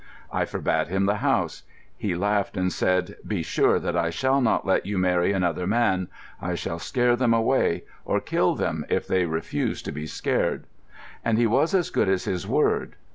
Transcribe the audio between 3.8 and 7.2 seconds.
I shall not let you marry another man. I shall scare